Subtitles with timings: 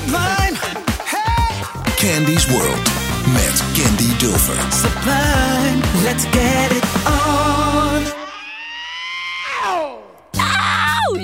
[0.00, 0.56] Sublime,
[1.98, 2.78] Candy's World
[3.34, 4.56] met Candy Dulfer.
[4.72, 7.19] sublime, let's get it on.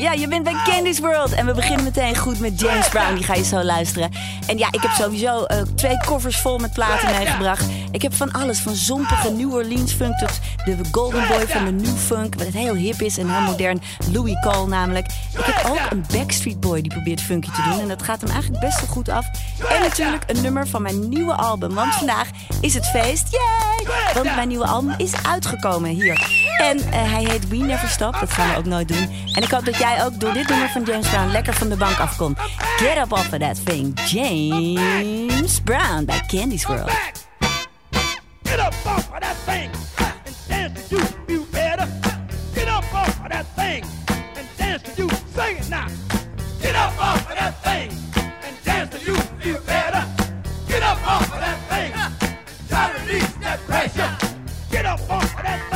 [0.06, 1.33] Ja, je bent bij Candy's World.
[1.33, 3.14] En we beginnen meteen goed met James Brown.
[3.14, 4.10] Die ga je zo luisteren.
[4.47, 7.64] En ja, ik heb sowieso eh, twee koffers vol met platen meegebracht.
[7.91, 8.59] Ik heb van alles.
[8.59, 12.34] Van zompige New Orleans funk tot de Golden Boy van de New Funk.
[12.34, 13.83] Wat heel hip is en heel modern.
[14.12, 15.06] Louis Cole namelijk.
[15.38, 17.80] Ik heb ook een Backstreet Boy die probeert funky te doen.
[17.80, 19.27] En dat gaat hem eigenlijk best wel goed af.
[19.69, 21.75] En natuurlijk een nummer van mijn nieuwe album.
[21.75, 22.28] Want vandaag
[22.61, 23.27] is het feest.
[23.30, 23.95] Yay!
[24.14, 26.45] Want mijn nieuwe album is uitgekomen hier.
[26.56, 28.17] En eh, hij heet We Never Stop.
[28.20, 29.08] Dat gaan we ook nooit doen.
[29.33, 31.77] En ik hoop dat jij ook door dit nummer van James Brown lekker van de
[31.77, 32.39] bank afkomt.
[32.77, 34.00] Get up off of that thing.
[34.00, 36.91] James Brown bij Candy's World.
[38.42, 39.70] Get up off of that thing
[40.24, 41.89] and dance to you, you better.
[42.55, 43.84] Get up off of that thing
[44.36, 45.08] and dance to you.
[45.34, 45.86] Sing it now.
[46.61, 47.91] Get up off of that thing
[48.42, 50.05] and dance to you, you better.
[50.69, 51.92] Get up off of that thing.
[52.69, 54.17] Try to release that pressure.
[54.70, 55.75] Get up off of that thing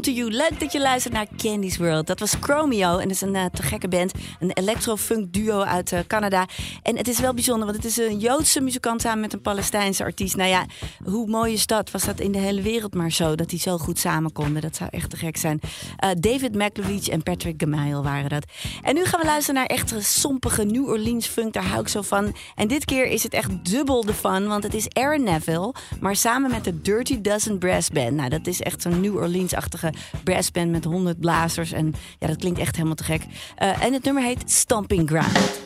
[0.00, 0.30] To You.
[0.30, 2.06] Leuk dat je luistert naar Candy's World.
[2.06, 4.12] Dat was Chromio en dat is een uh, te gekke band.
[4.40, 6.46] Een electro-funk duo uit uh, Canada.
[6.82, 10.04] En het is wel bijzonder, want het is een Joodse muzikant samen met een Palestijnse
[10.04, 10.36] artiest.
[10.36, 10.66] Nou ja,
[11.10, 11.90] hoe mooi is dat?
[11.90, 14.62] Was dat in de hele wereld maar zo, dat die zo goed samen konden?
[14.62, 15.60] Dat zou echt te gek zijn.
[16.04, 18.44] Uh, David McLovich en Patrick Gamail waren dat.
[18.82, 21.52] En nu gaan we luisteren naar echt sompige New Orleans funk.
[21.52, 22.36] Daar hou ik zo van.
[22.54, 26.16] En dit keer is het echt dubbel de fun, want het is Aaron Neville, maar
[26.16, 28.12] samen met de Dirty Dozen Brass Band.
[28.12, 29.92] Nou, dat is echt zo'n New Orleans-achtige
[30.24, 31.72] brassband met 100 blazers.
[31.72, 33.22] En ja, dat klinkt echt helemaal te gek.
[33.22, 35.58] Uh, en het nummer heet Stomping Ground.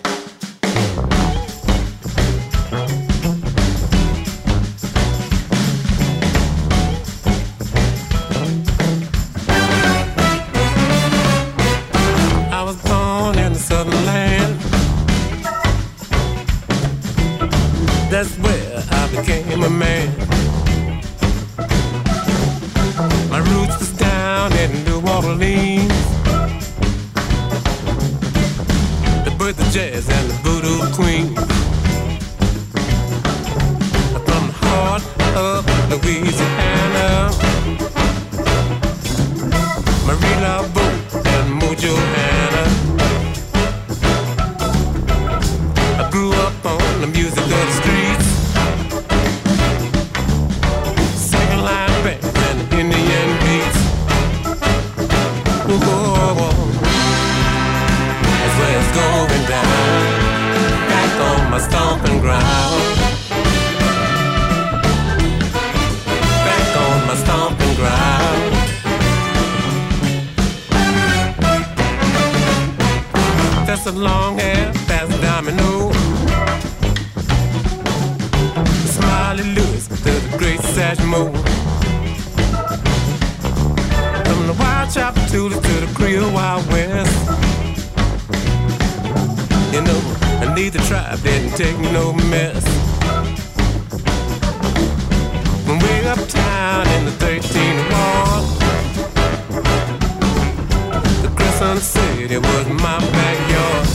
[101.74, 103.86] Crescent City was my backyard.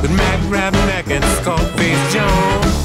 [0.00, 2.76] With Mac Rabinac and Scarface Jones.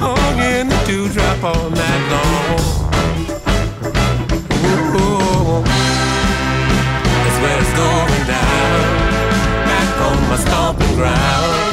[0.00, 2.60] Hung in the dewdrop all night long.
[4.96, 5.62] Ooh,
[7.22, 8.80] that's where it's going down.
[9.66, 11.65] Back on my stomping ground.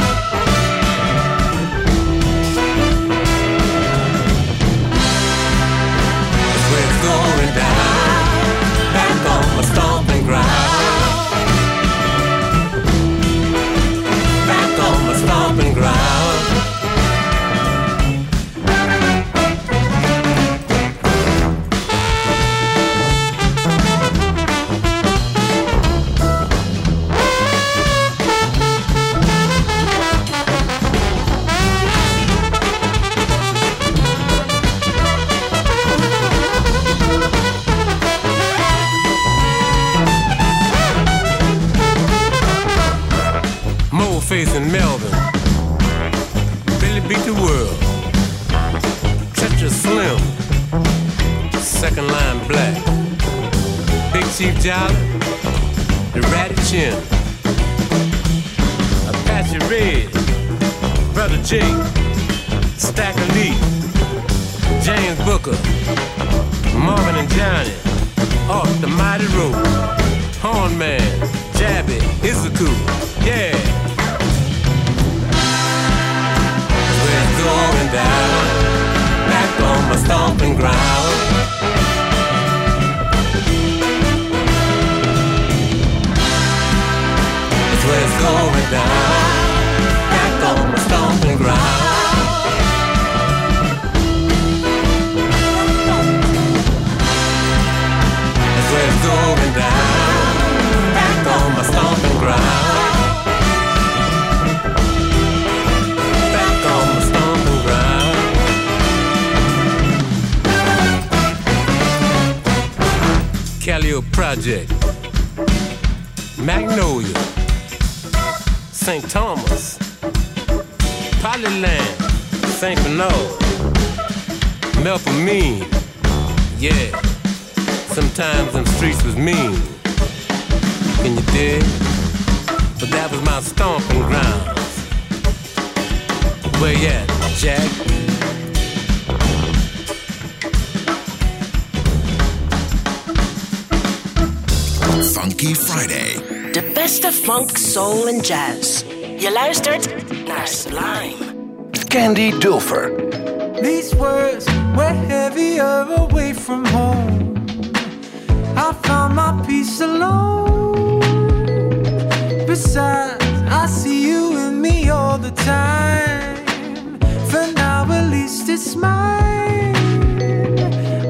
[162.94, 167.00] I see you and me all the time.
[167.30, 169.76] For now, at least it's mine.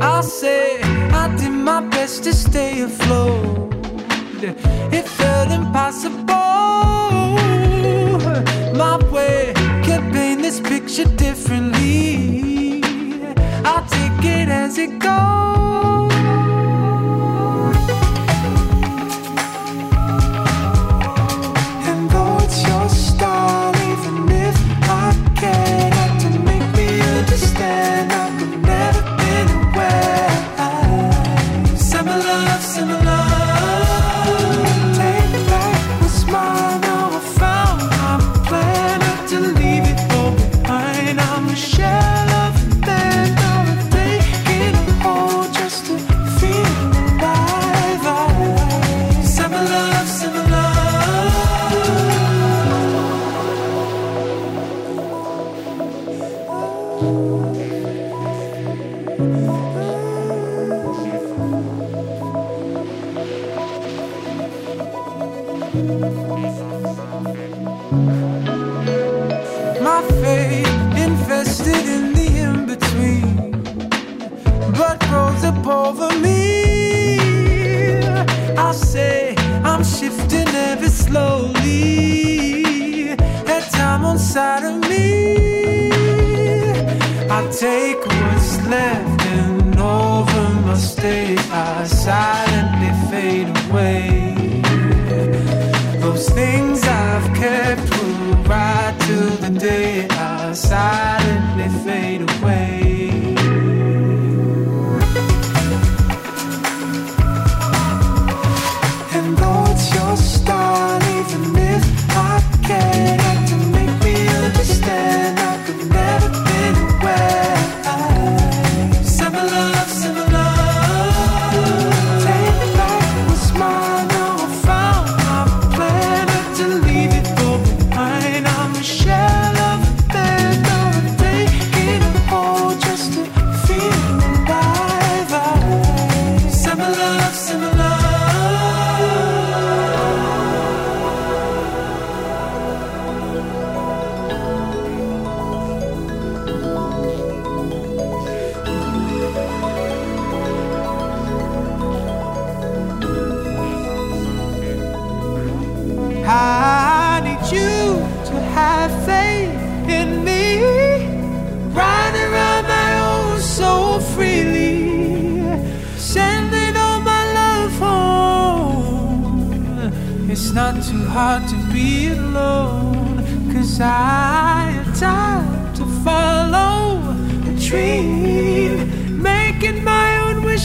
[0.02, 3.74] I'll say I did my best to stay afloat.
[4.92, 6.24] It felt impossible.
[8.84, 12.82] My way can't paint this picture differently.
[13.66, 15.73] I'll take it as it goes.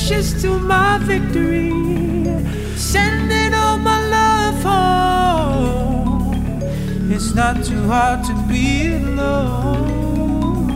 [0.08, 1.70] wishes to my victory.
[2.76, 6.32] Sending all my love home.
[7.12, 10.68] It's not too hard to be alone.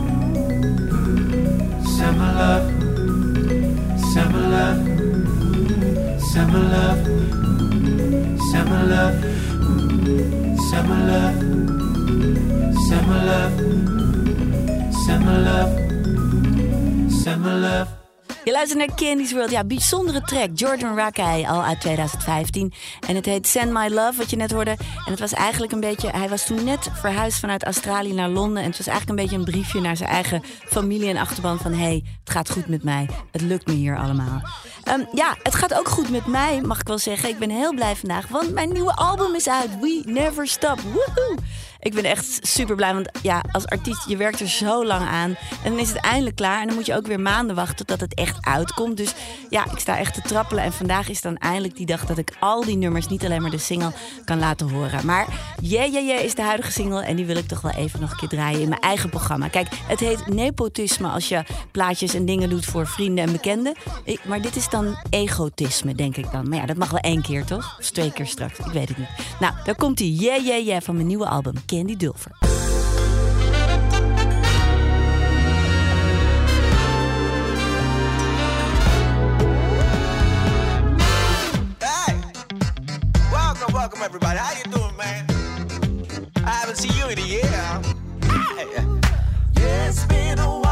[1.95, 2.65] Send my love,
[4.13, 4.79] send my love,
[6.21, 7.01] send my love,
[8.51, 9.15] send my love,
[10.69, 11.35] send my love,
[12.87, 13.55] send my love,
[15.05, 15.71] send my love,
[17.11, 17.92] send my love.
[18.43, 19.51] Je luistert naar Candy's World.
[19.51, 20.49] Ja, bijzondere track.
[20.53, 22.73] Jordan Rakai, al uit 2015.
[23.07, 24.71] En het heet Send My Love, wat je net hoorde.
[25.05, 26.09] En het was eigenlijk een beetje...
[26.09, 28.63] Hij was toen net verhuisd vanuit Australië naar Londen.
[28.63, 31.59] En het was eigenlijk een beetje een briefje naar zijn eigen familie en achterban.
[31.59, 33.09] Van, hey, het gaat goed met mij.
[33.31, 34.41] Het lukt me hier allemaal.
[34.83, 37.29] Ehm, ja, het gaat ook goed met mij, mag ik wel zeggen.
[37.29, 39.79] Ik ben heel blij vandaag, want mijn nieuwe album is uit.
[39.79, 40.79] We Never Stop.
[40.79, 41.37] Woehoe!
[41.83, 45.35] Ik ben echt super blij, want ja, als artiest, je werkt er zo lang aan.
[45.63, 46.61] En dan is het eindelijk klaar.
[46.61, 48.97] En dan moet je ook weer maanden wachten totdat het echt uitkomt.
[48.97, 49.13] Dus
[49.49, 50.63] ja, ik sta echt te trappelen.
[50.63, 53.51] En vandaag is dan eindelijk die dag dat ik al die nummers, niet alleen maar
[53.51, 53.91] de single,
[54.25, 55.05] kan laten horen.
[55.05, 55.27] Maar
[55.61, 57.03] Yeah Yeah Yeah is de huidige single.
[57.03, 59.47] En die wil ik toch wel even nog een keer draaien in mijn eigen programma.
[59.47, 63.73] Kijk, het heet nepotisme als je plaatjes en dingen doet voor vrienden en bekenden.
[64.25, 66.49] Maar dit is dan egotisme, denk ik dan.
[66.49, 67.75] Maar ja, dat mag wel één keer, toch?
[67.79, 69.09] Of twee keer straks, ik weet het niet.
[69.39, 72.31] Nou, daar komt die Yeah Yeah Yeah van mijn nieuwe album, Candy Dulfer.
[81.81, 82.21] Hey!
[83.31, 84.37] Welcome, welcome everybody.
[84.37, 85.25] How you doing, man?
[86.45, 87.41] I haven't seen you in a year.
[87.41, 88.67] Hey.
[89.57, 90.62] Yeah, it's been a while.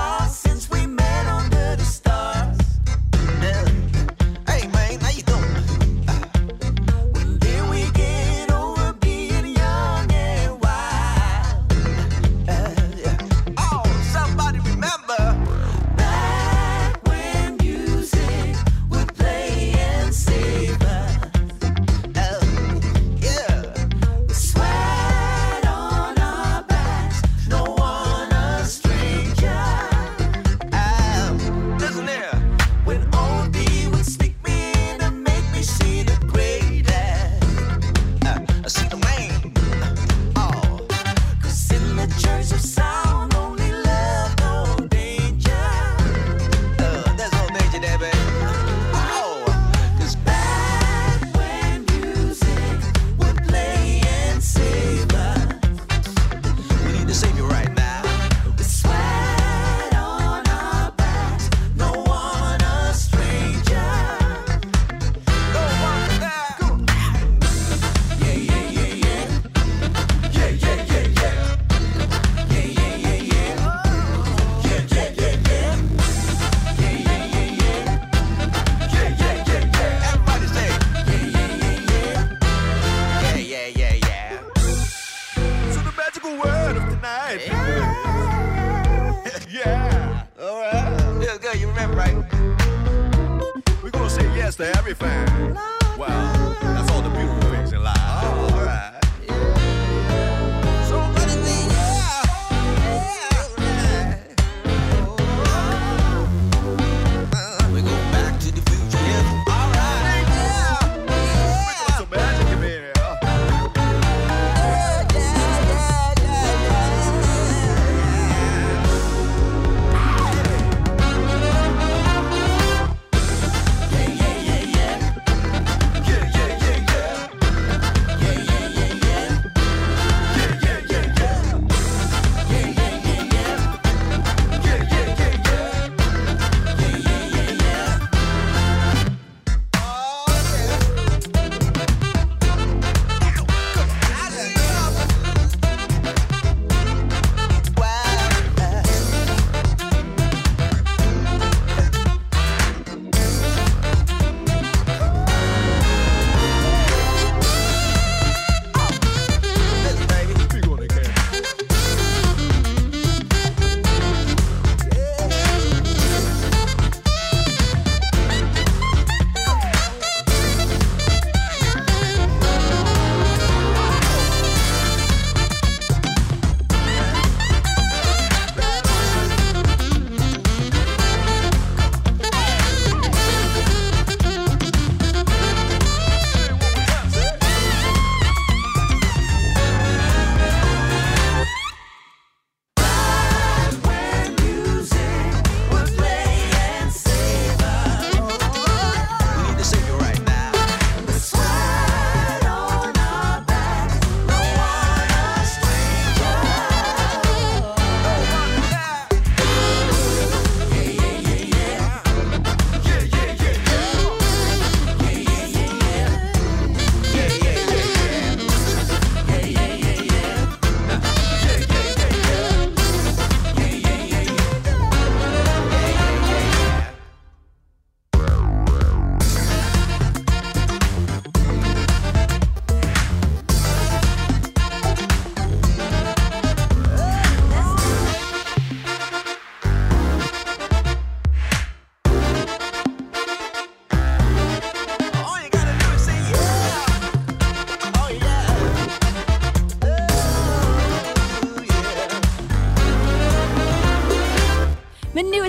[94.62, 95.58] everything.
[95.97, 96.81] Well.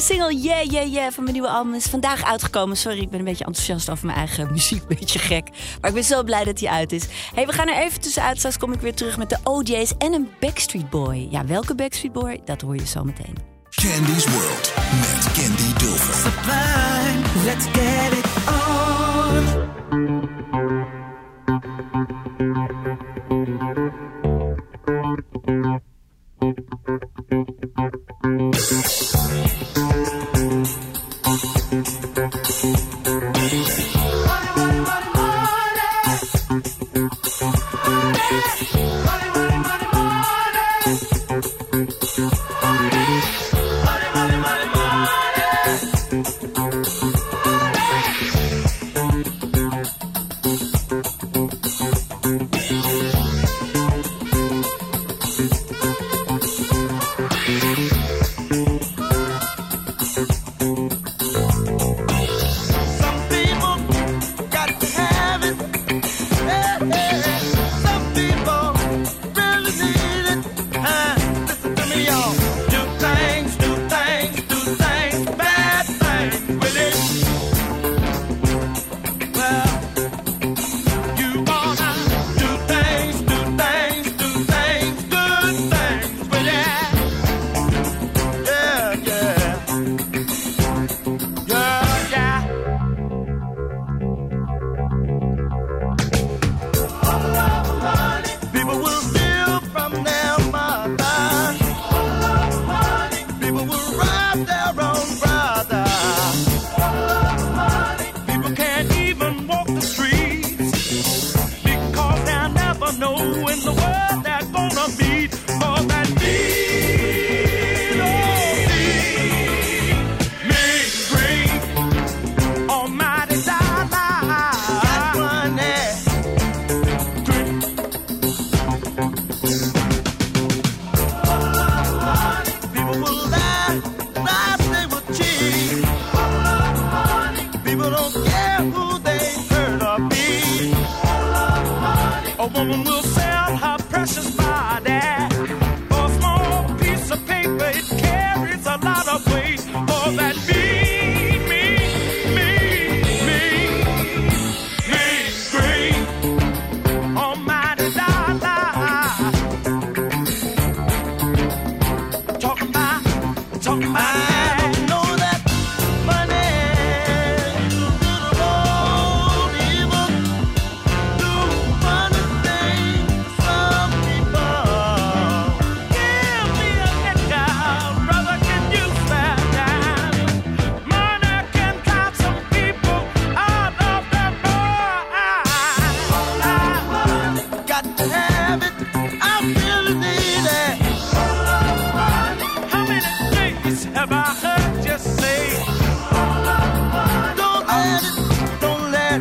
[0.03, 2.77] single Yeah Yeah Yeah van mijn nieuwe album is vandaag uitgekomen.
[2.77, 4.87] Sorry, ik ben een beetje enthousiast over mijn eigen muziek.
[4.87, 5.49] Beetje gek.
[5.81, 7.07] Maar ik ben zo blij dat hij uit is.
[7.35, 8.39] hey, we gaan er even tussenuit.
[8.39, 11.27] Straks kom ik weer terug met de OJ's en een Backstreet Boy.
[11.31, 12.41] Ja, welke Backstreet Boy?
[12.45, 13.37] Dat hoor je zo meteen.
[13.71, 16.33] Candy's World met Candy Dulfer.
[17.45, 19.62] let's get it on.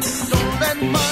[0.02, 1.11] stolen money.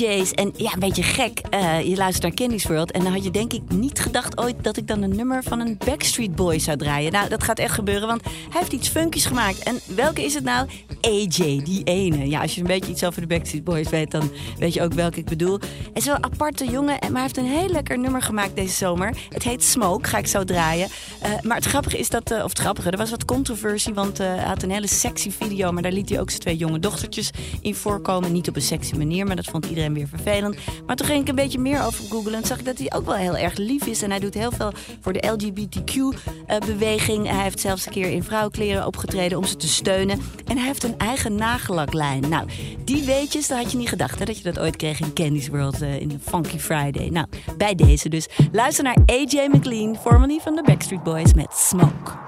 [0.00, 0.30] OJ's.
[0.32, 1.38] En ja, een beetje gek.
[1.50, 2.90] eh, je luistert naar Candy's World.
[2.90, 5.60] En dan had je denk ik niet gedacht ooit dat ik dan een nummer van
[5.60, 7.12] een Backstreet Boy zou draaien.
[7.12, 9.58] Nou, dat gaat echt gebeuren, want hij heeft iets funkies gemaakt.
[9.58, 10.68] En welke is het nou?
[11.00, 12.28] AJ, die ene.
[12.28, 14.92] Ja, als je een beetje iets over de Backstreet Boys weet, dan weet je ook
[14.92, 15.54] welke ik bedoel.
[15.54, 18.56] Het is wel een aparte jongen, en- maar hij heeft een heel lekker nummer gemaakt
[18.56, 19.16] deze zomer.
[19.28, 20.88] Het heet Smoke, ga ik zo draaien.
[21.20, 24.18] Eh, maar het grappige is dat, eh, of het grappige, er was wat controversie, want
[24.18, 27.30] hij had een hele sexy video, maar daar liet hij ook zijn twee jonge dochtertjes
[27.60, 28.32] in voorkomen.
[28.32, 30.56] Niet op een sexy manier, maar dat vond iedereen weer vervelend.
[30.86, 33.04] Maar toen ging ik een beetje meer over googlen en zag ik dat hij ook
[33.04, 34.02] wel heel erg lief is.
[34.02, 37.28] En hij doet heel veel voor de LGBTQ-beweging.
[37.28, 40.20] hij heeft zelfs een keer in vrouwenkleren opgetreden om ze te steunen.
[40.44, 42.28] En hij heeft een eigen nagellaklijn.
[42.28, 42.48] Nou,
[42.84, 45.48] die weetjes, dat had je niet gedacht hè, dat je dat ooit kreeg in Candy's
[45.48, 47.08] World eh, in Funky Friday.
[47.08, 48.28] Nou, bij deze dus.
[48.52, 52.24] Luister naar AJ McLean, formerly van de Backstreet Boys met Smoke.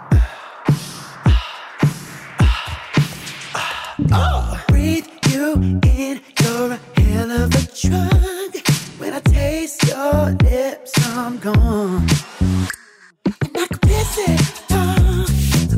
[7.09, 8.53] Hell of a drug.
[8.99, 12.07] When I taste your lips, I'm gone.
[13.45, 14.41] And I can miss it,
[14.71, 15.25] uh,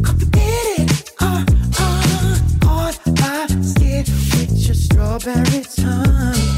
[0.02, 1.44] complicated, uh,
[1.78, 6.49] uh, on my skin with your strawberry tongue.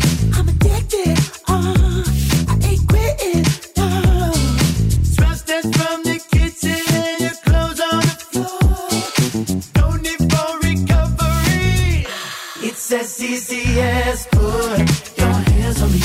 [12.94, 16.00] It's as easy as put your hands on me.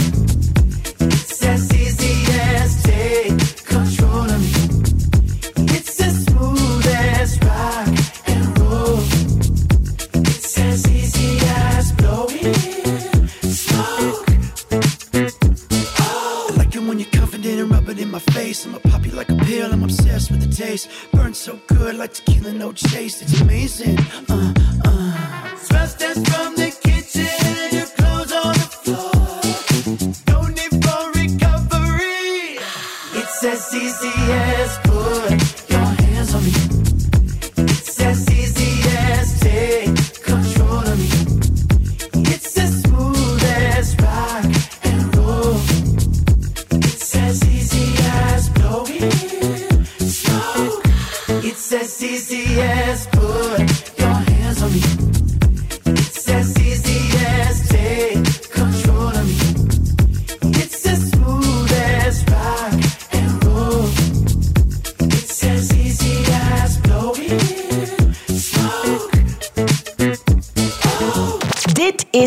[1.02, 5.76] It's as easy as take control of me.
[5.76, 7.88] It's as smooth as rock
[8.28, 9.00] and roll.
[10.32, 12.54] It's as easy as blowing
[13.52, 14.30] smoke.
[16.00, 18.65] I like it when you're confident and rub it in my face.
[18.65, 19.73] I'ma pop you like a pill.
[19.73, 20.88] I'm obsessed with the taste.
[21.12, 23.21] Burns so good, like tequila, no chase.
[23.21, 23.97] It's amazing.
[24.30, 24.54] Uh,
[24.86, 25.28] uh.
[25.58, 26.66] Smells that's from the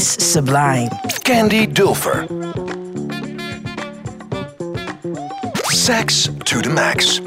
[0.01, 0.89] is Sublime.
[1.25, 2.27] Candy Dulfer.
[5.71, 7.21] Sex to the max.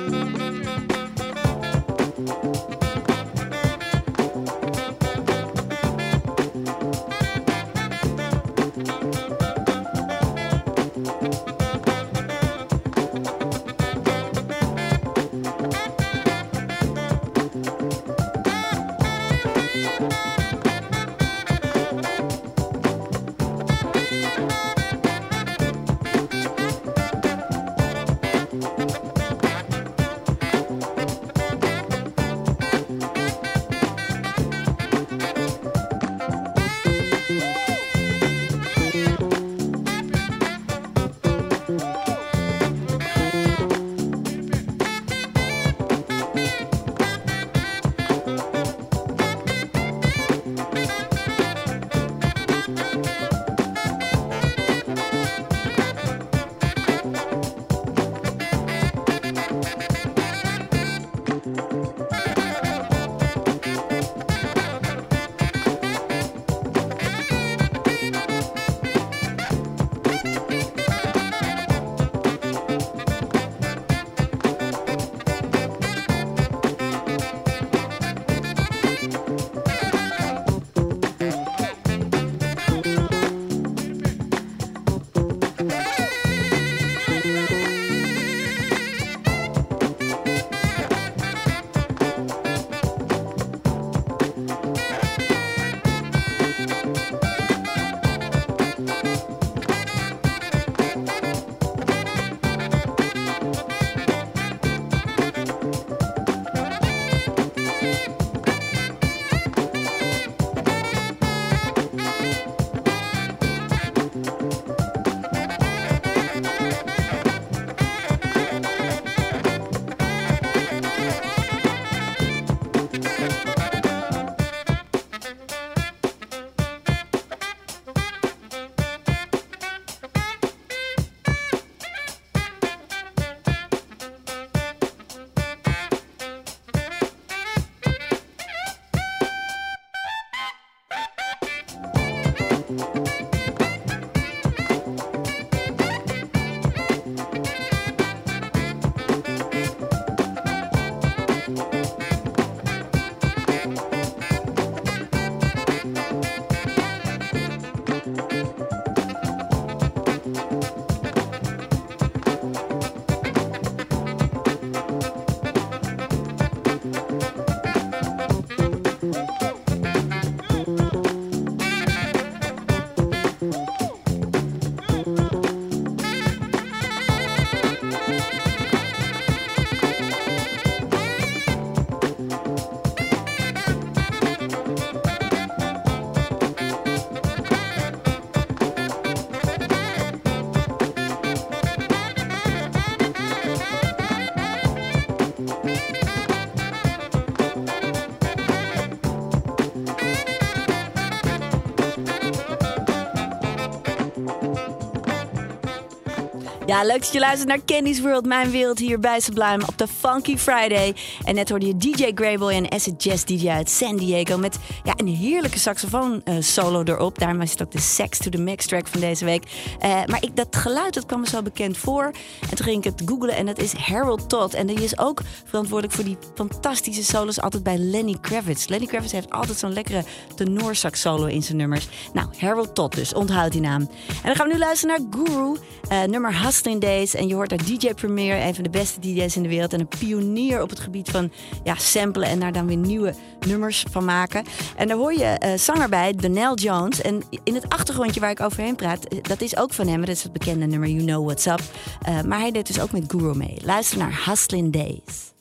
[206.86, 210.38] Leuk dat je luistert naar Candy's World, mijn wereld hier bij Sublime op de Funky
[210.38, 210.96] Friday.
[211.24, 214.94] En net hoorde je DJ Greyboy en Acid Jazz DJ uit San Diego met ja,
[214.96, 217.20] een heerlijke saxofoon eh, solo erop.
[217.20, 219.44] Daarom is het ook de Sex to the Max track van deze week.
[219.80, 222.12] Eh, maar ik, dat geluid dat kwam me zo bekend voor.
[222.50, 224.54] En toen ging ik het googlen en dat is Harold Todd.
[224.54, 228.68] En die is ook verantwoordelijk voor die fantastische solos altijd bij Lenny Kravitz.
[228.68, 230.04] Lenny Kravitz heeft altijd zo'n lekkere
[230.36, 231.88] tenorsax solo in zijn nummers.
[232.14, 233.82] Nou, Harold Todd dus, onthoud die naam.
[233.82, 235.58] En dan gaan we nu luisteren naar Guru,
[235.90, 237.14] eh, nummer Hustling Days.
[237.16, 239.74] En je hoort daar DJ Premier, een van de beste DJ's in de wereld.
[239.74, 241.32] En een pionier op het gebied van
[241.64, 243.14] ja, samplen en daar dan weer nieuwe
[243.48, 244.44] nummers van maken.
[244.76, 247.02] En daar hoor je eh, zanger bij, Donnell Jones.
[247.02, 250.00] En in het achtergrondje waar ik overheen praat, eh, dat is ook van hem.
[250.00, 251.62] Dat is het bekende nummer You Know What's Up.
[252.02, 253.58] Eh, maar hij deed dus ook met Guru mee.
[253.64, 255.32] Luister naar Hustling Days.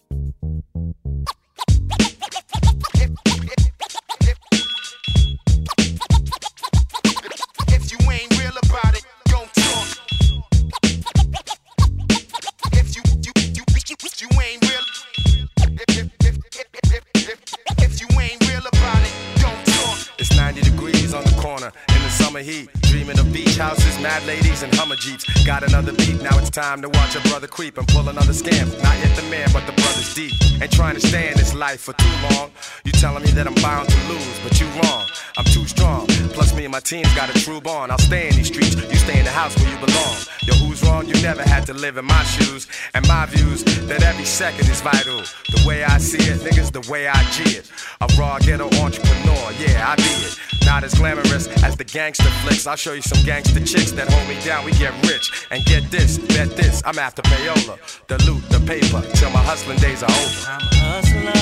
[24.03, 25.25] Mad ladies, and Hummer Jeeps.
[25.47, 28.67] Got another beat, now it's time to watch a brother creep and pull another scam.
[28.83, 30.33] Not yet the man, but the brother's deep.
[30.61, 32.51] Ain't trying to stay in this life for too long.
[32.85, 35.07] You telling me that I'm bound to lose, but you wrong.
[35.39, 36.07] I'm too strong.
[36.35, 37.93] Plus, me and my team's got a true bond.
[37.93, 40.17] I'll stay in these streets, you stay in the house where you belong.
[40.43, 41.07] Yo, who's wrong?
[41.07, 42.67] You never had to live in my shoes.
[42.95, 45.23] And my views that every second is vital.
[45.51, 47.71] The way I see it, niggas, the way I G it.
[48.01, 50.39] A raw ghetto entrepreneur, yeah, I be it.
[50.65, 52.67] Not as glamorous as the gangster flicks.
[52.67, 54.65] I'll show you some gangster chicks that hold me down.
[54.65, 55.47] We get rich.
[55.51, 57.79] And get this, bet this, I'm after payola.
[58.09, 60.41] The loot, the paper, till my hustling days are over.
[60.49, 61.39] I'm a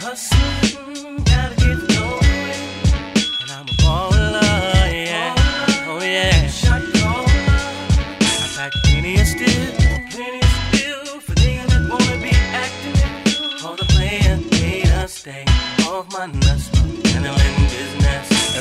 [0.00, 1.93] hustler, gotta get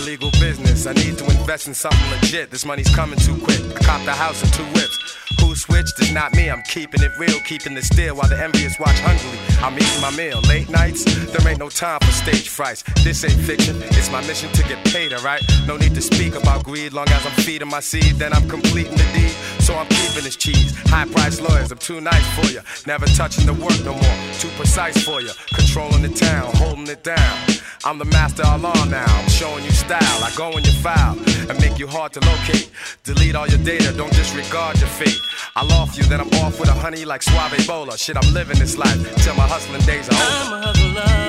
[0.03, 0.85] Illegal business.
[0.85, 2.51] I need to invest in something legit.
[2.51, 3.61] This money's coming too quick.
[3.73, 4.97] I copped a house and two whips.
[5.39, 6.49] Who switched is not me.
[6.49, 9.39] I'm keeping it real, keeping it still while the envious watch hungrily.
[9.63, 10.41] I'm eating my meal.
[10.41, 12.83] Late nights, there ain't no time for stage frights.
[13.03, 15.41] This ain't fiction, it's my mission to get paid, alright?
[15.65, 18.97] No need to speak about greed, long as I'm feeding my seed, then I'm completing
[18.97, 19.31] the deed.
[19.64, 20.76] So I'm keeping this cheese.
[20.88, 22.59] High price lawyers, I'm too nice for you.
[22.86, 24.18] Never touching the work no more.
[24.39, 25.32] Too precise for you.
[25.55, 27.38] Controlling the town, holding it down.
[27.86, 29.05] I'm the master law now.
[29.07, 30.24] I'm showing you style.
[30.24, 31.18] I go in your file
[31.49, 32.70] and make you hard to locate.
[33.03, 35.18] Delete all your data, don't disregard your fate.
[35.55, 37.97] I loft you, then I'm off with a honey like Suave Bola.
[37.97, 40.55] Shit, I'm living this life till my hustling days are over.
[40.55, 41.24] I'm a hustler.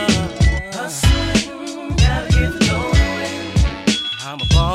[0.75, 2.75] Hustling, gotta get the.
[4.27, 4.74] I'm a.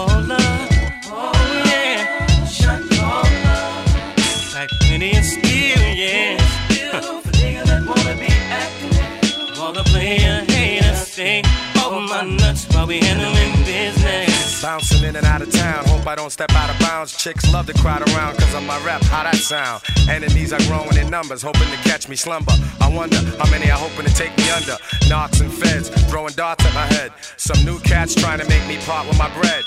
[12.79, 14.61] while we handling business.
[14.61, 17.11] Bouncing in and out of town, hope I don't step out of bounds.
[17.15, 19.83] Chicks love to crowd around cause of my rap, how that sound.
[20.09, 22.53] Enemies are growing in numbers, hoping to catch me slumber.
[22.79, 24.77] I wonder how many are hoping to take me under.
[25.09, 27.11] Knocks and feds, throwing darts at my head.
[27.35, 29.63] Some new cats trying to make me part with my bread.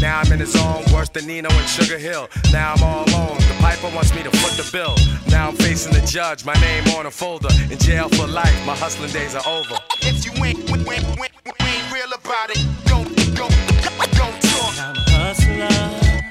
[0.00, 2.28] Now I'm in the zone, worse than Nino and Sugar Hill.
[2.50, 4.96] Now I'm all alone, the piper wants me to foot the bill.
[5.28, 7.52] Now I'm facing the judge, my name on a folder.
[7.70, 9.76] In jail for life, my hustling days are over.
[10.00, 13.54] If you ain't, ain't, ain't, ain't real about it, don't, don't,
[14.18, 14.74] don't talk.
[14.80, 15.68] I'm a hustler.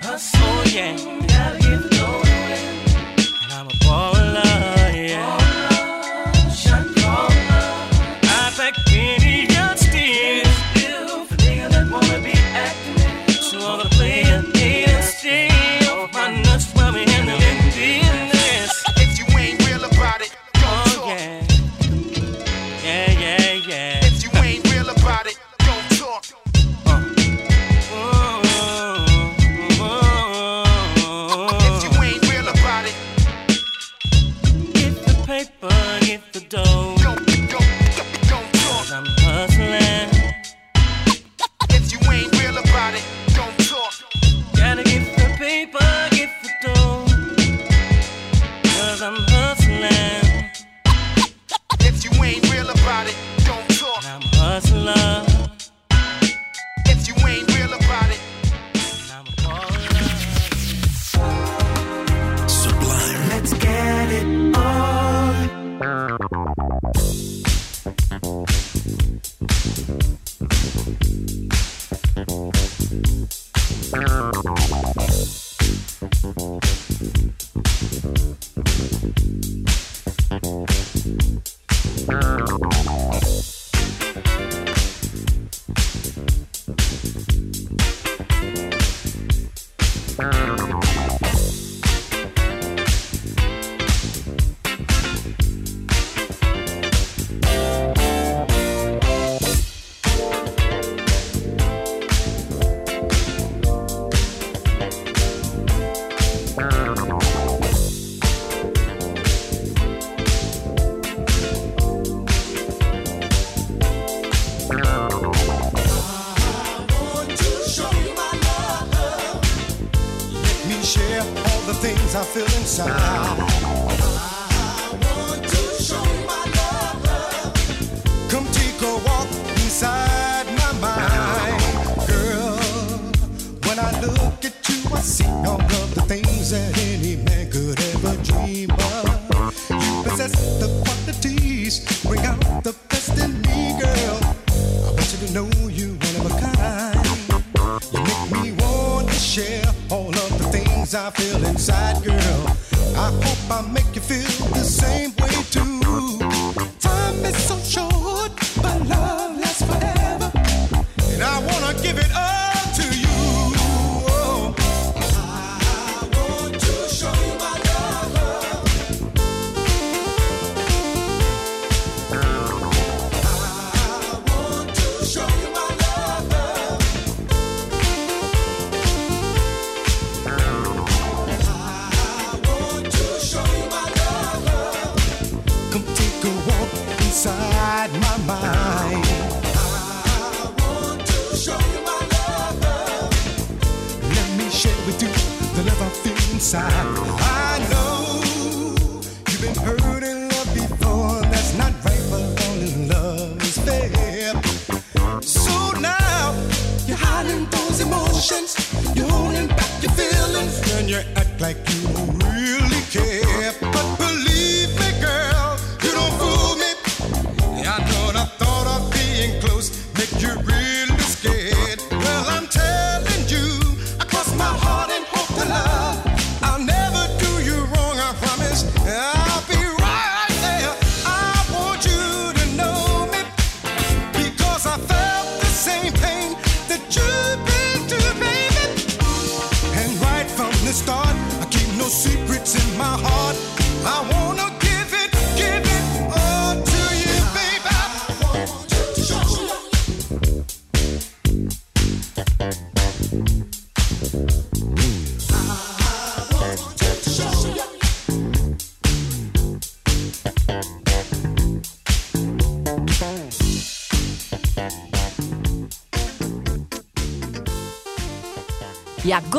[0.02, 1.63] Hustle, yeah.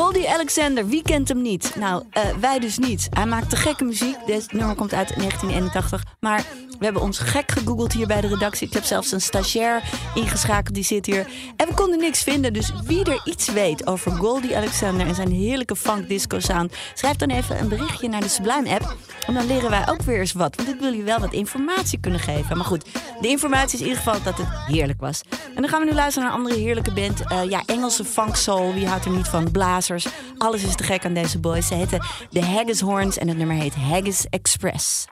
[0.05, 1.75] Goldie Alexander, wie kent hem niet?
[1.75, 3.07] Nou, eh, wij dus niet.
[3.09, 4.15] Hij maakt te gekke muziek.
[4.25, 6.03] Dit nummer komt uit 1981.
[6.19, 6.45] Maar
[6.85, 8.67] hebben ons gek gegoogeld hier bij de redactie.
[8.67, 9.83] Ik heb zelfs een stagiair
[10.13, 11.27] ingeschakeld, die zit hier.
[11.55, 12.53] En we konden niks vinden.
[12.53, 16.73] Dus wie er iets weet over Goldie Alexander en zijn heerlijke funk disco sound...
[16.93, 18.95] schrijf dan even een berichtje naar de Sublime app.
[19.27, 20.55] En dan leren wij ook weer eens wat.
[20.55, 22.57] Want ik wil je wel wat informatie kunnen geven.
[22.57, 22.85] Maar goed,
[23.21, 25.21] de informatie is in ieder geval dat het heerlijk was.
[25.55, 27.21] En dan gaan we nu luisteren naar een andere heerlijke band.
[27.21, 28.73] Eh, ja, Engelse funk soul.
[28.73, 29.51] Wie houdt er niet van?
[29.51, 30.07] Blazers.
[30.37, 31.67] Alles is te gek aan deze boys.
[31.67, 35.05] Ze heten de Haggis Horns en het nummer heet Haggis Express.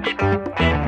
[0.00, 0.87] Thank you.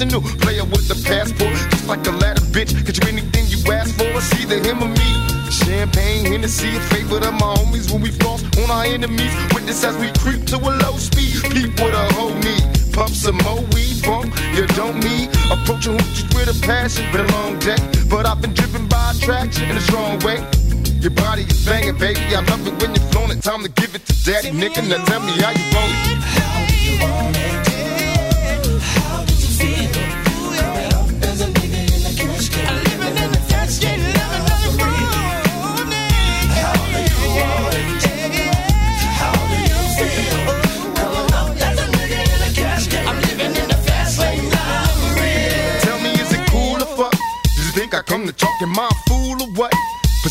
[0.00, 2.70] International, player with the passport, just like a ladder, bitch.
[2.86, 5.10] Get you anything you ask for, it's either him or me.
[5.50, 9.34] Champagne, Hennessy, a favorite of my homies when we floss on our enemies.
[9.52, 11.42] Witness as we creep to a low speed.
[11.50, 12.28] Peep with a whole.
[12.98, 15.30] Puff some more weed, bump, you don't need.
[15.50, 17.78] Approaching hoochies with a passion, been a long day.
[18.10, 20.38] But I've been driven by attraction in a strong way.
[20.98, 22.34] Your body is banging, baby.
[22.34, 23.42] I love it when you're it.
[23.42, 24.82] Time to give it to daddy, nigga.
[24.88, 25.57] Now tell me how you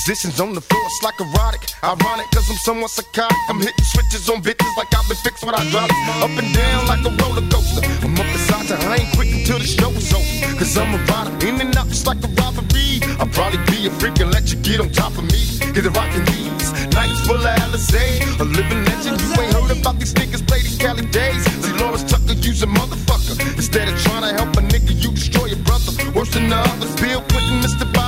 [0.08, 1.68] Positions on the floor, it's like erotic.
[1.84, 3.36] Ironic, cause I'm somewhat psychotic.
[3.50, 6.00] I'm hitting switches on bitches like I've been fixed when I drop it.
[6.24, 7.84] Up and down like a roller coaster.
[8.08, 10.56] I'm up beside her, I ain't quit until the show is over.
[10.56, 13.04] Cause I'm a rider, in and out just like a robbery.
[13.20, 15.44] I'll probably be a freak and let you get on top of me.
[15.76, 18.24] Get the rockin' knees, nights full of Alizé.
[18.40, 21.44] A living legend, you ain't heard about these niggas play these Cali days.
[21.60, 23.36] See, Lawrence Tucker, use a motherfucker.
[23.60, 25.92] Instead of trying to help a nigga, you destroy your brother.
[26.16, 27.84] Worse than the others, Bill Clinton, Mr.
[27.92, 28.08] Bob.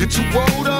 [0.00, 0.79] You're too old uh.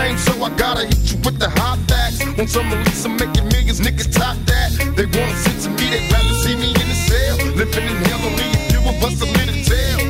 [0.00, 2.18] Lame, so I gotta hit you with the hot facts.
[2.36, 4.70] Want some release, I'm making millions, niggas top that.
[4.96, 7.36] They wanna sit to me, they'd rather see me in the cell.
[7.60, 10.00] Living in hell, only a few of us are in tell.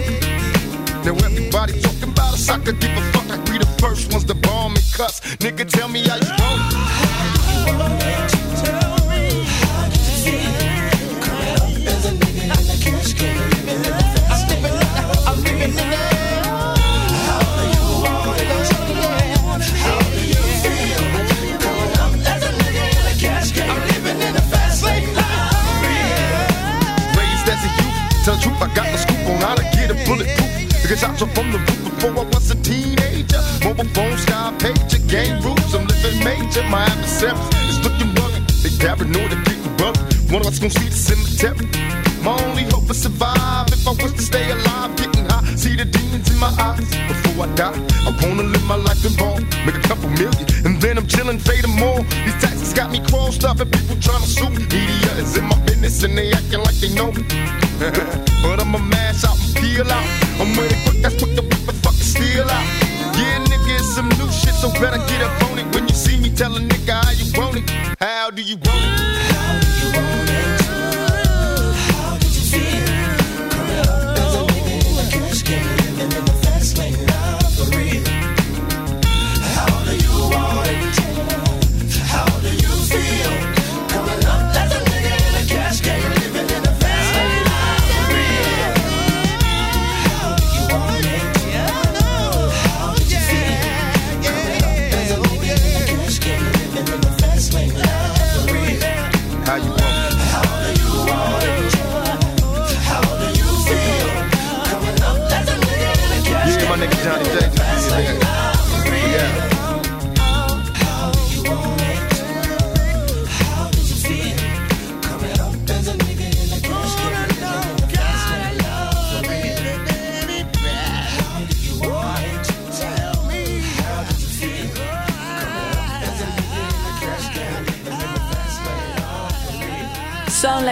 [1.04, 3.28] Now everybody talking about us, I could give a fuck.
[3.34, 5.20] I be the first ones to bomb and cuss.
[5.42, 6.79] Nigga, tell me how you want
[31.00, 33.40] Because up from the roof before I was a teenager.
[33.64, 35.72] Mobile phone, sky pager, game rules.
[35.72, 36.62] I'm living major.
[36.68, 37.40] My adversaries
[37.72, 38.44] is looking rugged.
[38.60, 39.96] They paranoid and people bug.
[40.28, 41.64] One of us gonna see the cemetery.
[42.20, 43.72] My only hope is survive.
[43.72, 46.84] If I was to stay alive, getting high, see the demons in my eyes.
[47.08, 50.76] Before I die, I wanna live my life in ball, make a couple million, and
[50.84, 52.04] then I'm chilling, fading more.
[52.28, 54.68] These taxes got me crossed up, and people trying to sue me.
[54.68, 57.24] Media is in my business, and they acting like they know me.
[58.44, 60.19] but I'ma mash out and peel out.
[60.40, 61.29] I'm ready for that's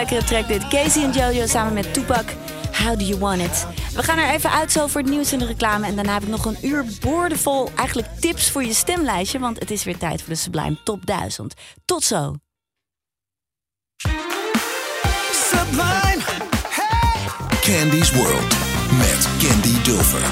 [0.09, 0.67] lekkere track dit.
[0.67, 2.25] Casey en Jojo samen met Tupac.
[2.83, 3.65] How do you want it?
[3.95, 5.85] We gaan er even uit zo voor het nieuws en de reclame.
[5.85, 9.39] En daarna heb ik nog een uur boordevol eigenlijk tips voor je stemlijstje.
[9.39, 11.53] Want het is weer tijd voor de Sublime Top 1000.
[11.85, 12.35] Tot zo.
[17.61, 18.57] Candy's World
[18.97, 19.67] met Candy.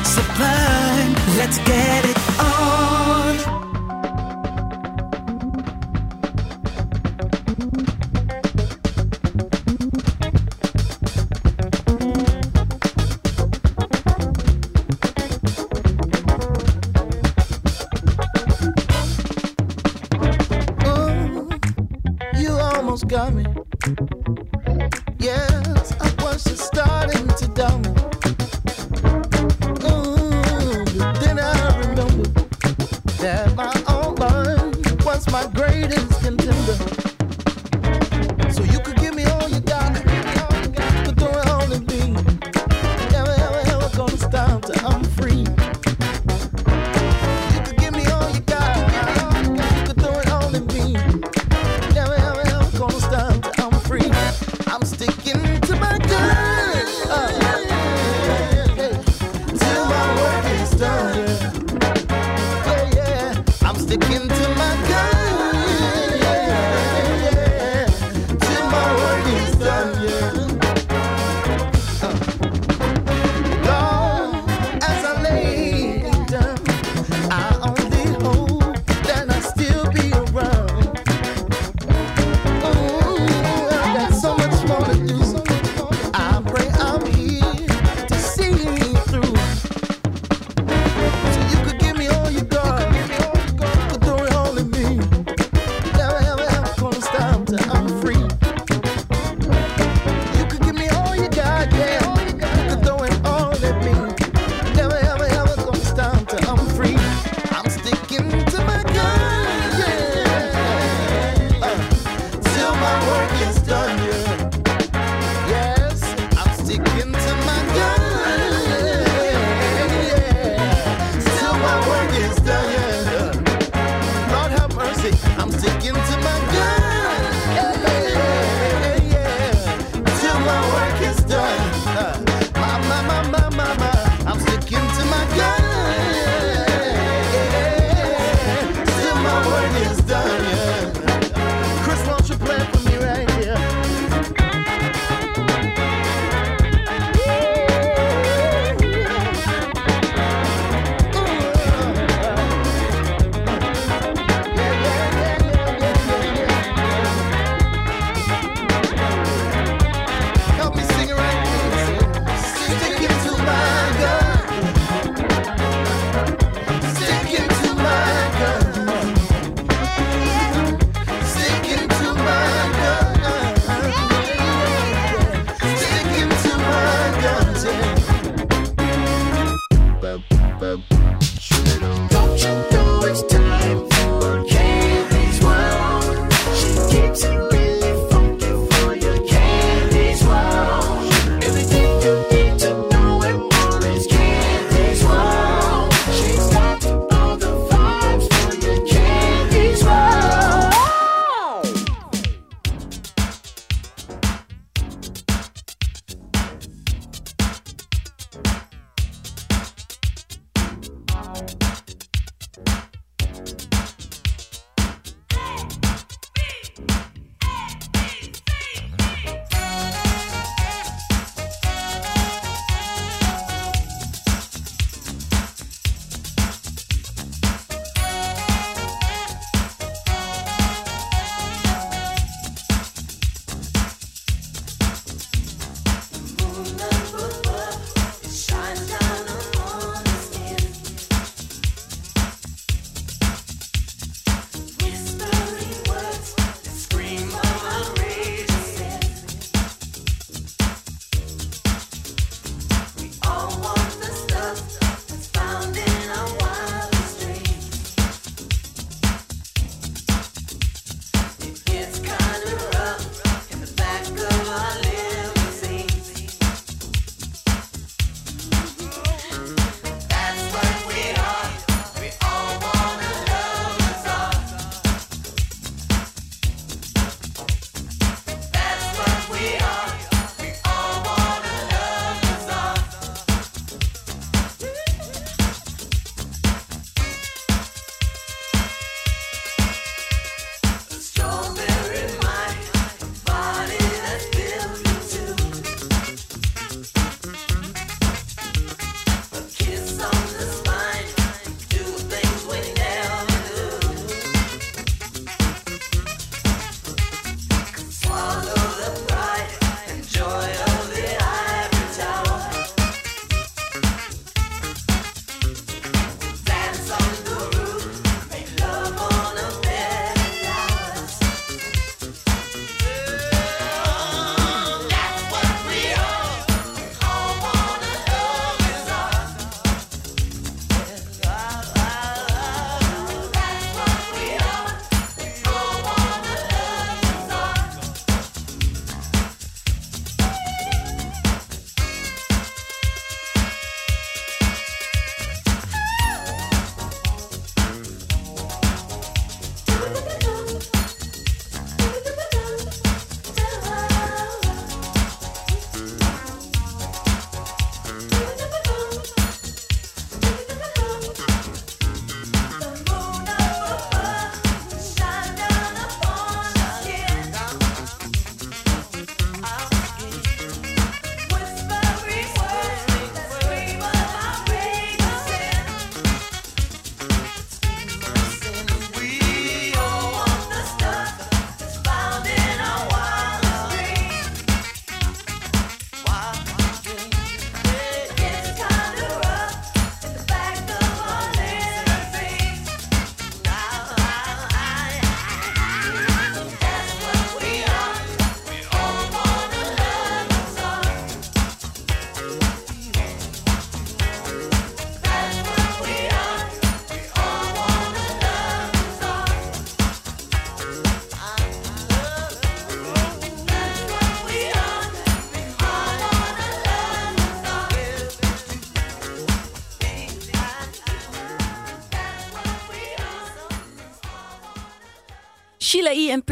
[0.04, 3.07] Sublime, let's get it on.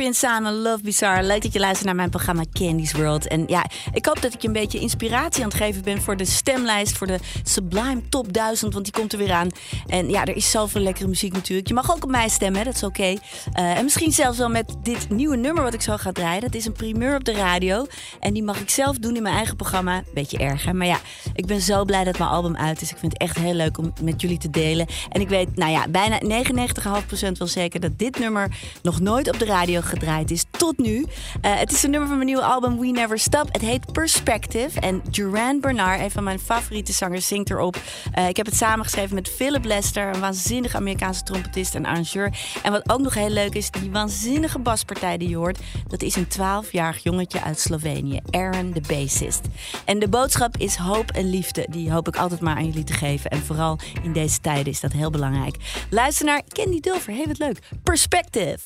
[0.06, 1.24] Prince Love Bizarre.
[1.24, 3.28] Leuk dat je luistert naar mijn programma Candy's World.
[3.28, 6.18] En ja, ik hoop dat ik je een beetje inspiratie aan het geven ben voor
[6.18, 9.50] de stemlijst, voor de Sublime Top 1000, want die komt er weer aan.
[9.88, 11.68] En ja, er is zoveel lekkere muziek natuurlijk.
[11.68, 13.16] Je mag ook op mij stemmen, dat is oké.
[13.54, 16.42] Eh, en misschien zelfs wel met dit nieuwe nummer wat ik zo ga draaien.
[16.42, 17.86] Dat is een primeur op de radio.
[18.20, 20.04] En die mag ik zelf doen in mijn eigen programma.
[20.14, 20.74] Beetje erg, hè?
[20.74, 21.00] Maar ja,
[21.34, 22.92] ik ben zo blij dat mijn album uit is.
[22.92, 24.88] Ik vind het echt heel leuk om met jullie te delen.
[25.10, 28.52] En ik weet, nou ja, bijna 99,5% wel zeker dat dit nummer
[28.82, 31.06] nog nooit ooit op de radio gedraaid is, tot nu.
[31.42, 33.48] Eh, het is een nummer van mijn nieuwe album We Never Stop.
[33.52, 34.80] Het heet Perspective.
[34.80, 37.78] En Duran Bernard, een van mijn favoriete zangers, zingt erop.
[38.12, 42.38] Eh, ik heb het samengeschreven met Philip Lester, een waanzinnige Amerikaanse trompetist en arrangeur.
[42.64, 46.16] En wat ook nog heel leuk is, die waanzinnige baspartij die je hoort, dat is
[46.16, 49.42] een 12-jarig jongetje uit Slovenië, Aaron, de bassist.
[49.86, 51.68] En de boodschap is hoop en liefde.
[51.70, 53.30] Die hoop ik altijd maar aan jullie te geven.
[53.30, 55.56] En vooral in deze tijden is dat heel belangrijk.
[55.90, 57.14] Luister naar Candy Dulver.
[57.14, 57.60] Hey, wat leuk.
[57.84, 58.60] Perspective.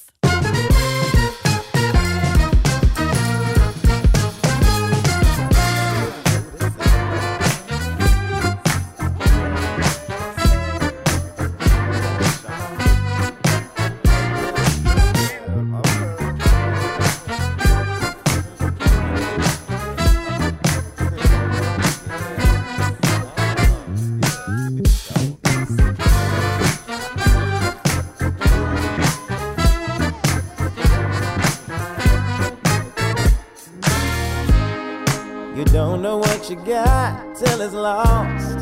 [37.39, 38.59] Till it's lost.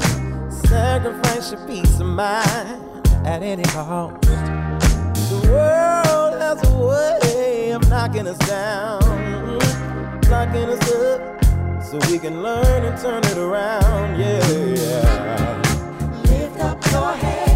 [0.67, 4.21] Sacrifice your peace of mind at any cost.
[4.21, 8.99] The world has a way of knocking us down,
[10.30, 14.19] knocking us up, so we can learn and turn it around.
[14.19, 15.61] Yeah, yeah.
[16.30, 17.47] Lift up your head.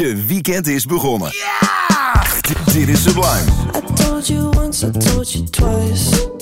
[0.00, 1.30] Je, weekend is begonnen.
[2.40, 3.44] D- Dit is Sublime.
[3.76, 6.39] I told you once, I told you twice.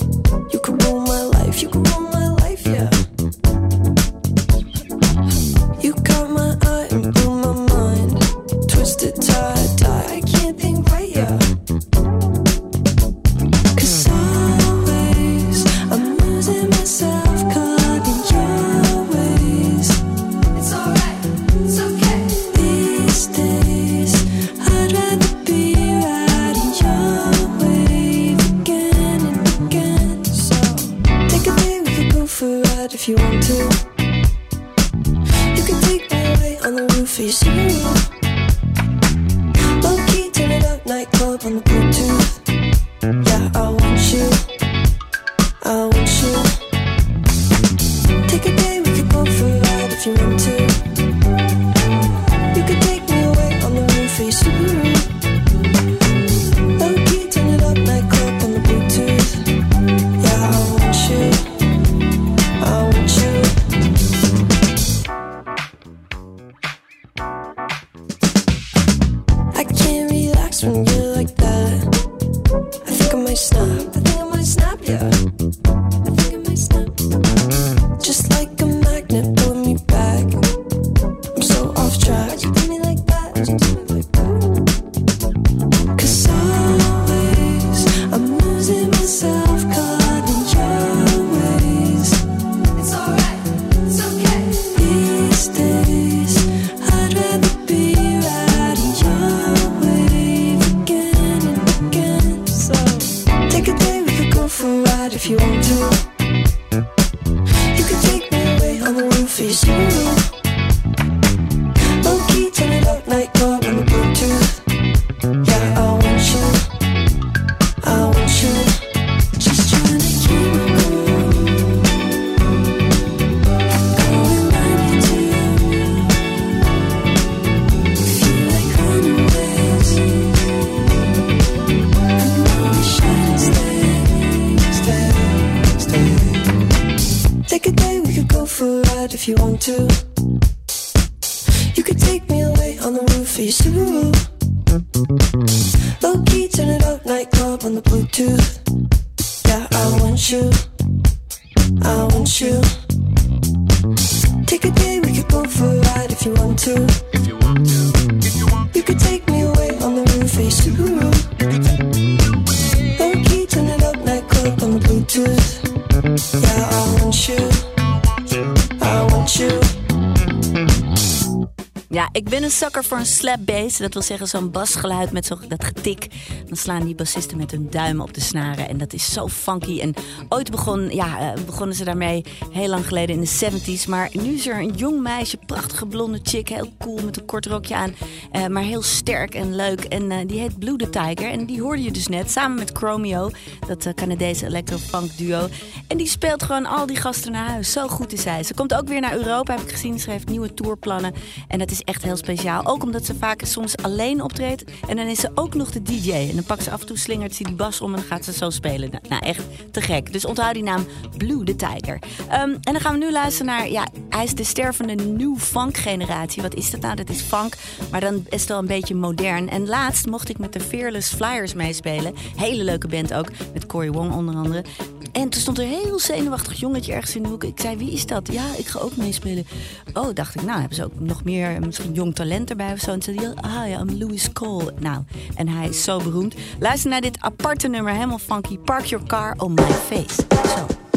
[173.19, 173.37] Slap.
[173.77, 176.07] Dat wil zeggen zo'n basgeluid met zo dat getik.
[176.47, 178.69] Dan slaan die bassisten met hun duimen op de snaren.
[178.69, 179.79] En dat is zo funky.
[179.79, 179.93] En
[180.29, 183.87] ooit begon, ja, eh, begonnen ze daarmee heel lang geleden in de 70s.
[183.87, 186.49] Maar nu is er een jong meisje, prachtige blonde chick.
[186.49, 187.95] Heel cool met een kort rokje aan.
[188.31, 189.83] eh, maar heel sterk en leuk.
[189.83, 191.31] En eh, die heet Blue the Tiger.
[191.31, 193.31] En die hoorde je dus net samen met Chromeo.
[193.67, 195.47] Dat Canadese electro-funk duo.
[195.89, 197.71] En die speelt gewoon al die gasten naar huis.
[197.71, 198.43] Zo goed is zij.
[198.43, 199.99] Ze komt ook weer naar Europa, heb ik gezien.
[199.99, 201.13] Ze heeft nieuwe tourplannen.
[201.47, 202.65] En dat is echt heel speciaal.
[202.65, 204.63] Ook omdat ze vaak soms alleen optreedt.
[204.87, 206.11] En dan is ze ook nog de DJ.
[206.11, 208.25] En dan pakt ze af en toe, slingert ze die bas om en dan gaat
[208.25, 208.89] ze zo spelen.
[208.89, 210.13] Nou, nou, echt te gek.
[210.13, 210.85] Dus onthoud die naam
[211.17, 211.99] Blue the Tiger.
[212.29, 213.69] Ehm, en dan gaan we nu luisteren naar...
[213.69, 216.41] Ja, hij is de stervende new funk generatie.
[216.41, 216.95] Wat is dat nou?
[216.95, 217.53] Dat is funk.
[217.91, 219.49] Maar dan is het wel een beetje modern.
[219.49, 222.13] En laatst mocht ik met de Fearless Flyers meespelen.
[222.35, 223.27] Hele leuke band ook.
[223.53, 224.63] Met Cory Wong onder andere.
[225.11, 227.43] En toen stond er een heel zenuwachtig jongetje ergens in de hoek.
[227.43, 228.31] Ik zei, wie is dat?
[228.31, 229.47] Ja, ik ga ook meespelen.
[229.93, 232.91] Oh, dacht ik, nou, hebben ze ook nog meer, misschien jong talent erbij of zo.
[232.91, 234.73] En zei hij, ah ja, I'm Louis Cole.
[234.79, 235.03] Nou,
[235.35, 236.35] en hij is zo beroemd.
[236.59, 238.57] Luister naar dit aparte nummer, helemaal funky.
[238.57, 240.25] Park your car on my face.
[240.29, 240.88] Zo.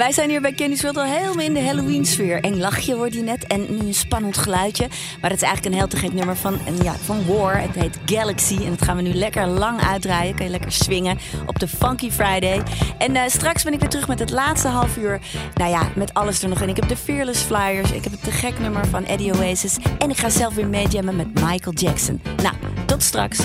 [0.00, 2.44] Nou, wij zijn hier bij Kenny's Candy's al helemaal in de Halloween sfeer.
[2.44, 4.88] Een lachje wordt je net en nu een spannend geluidje.
[5.20, 7.60] Maar het is eigenlijk een heel te gek nummer van, ja, van War.
[7.60, 10.34] Het heet Galaxy en dat gaan we nu lekker lang uitdraaien.
[10.34, 12.62] Kan je lekker swingen op de Funky Friday.
[12.98, 15.20] En eh, straks ben ik weer terug met het laatste half uur.
[15.54, 16.68] Nou ja, met alles er nog in.
[16.68, 19.76] Ik heb de Fearless Flyers, ik heb het te gek nummer van Eddie Oasis.
[19.98, 22.20] En ik ga zelf weer meejammen met Michael Jackson.
[22.42, 22.54] Nou,
[22.86, 23.38] tot straks.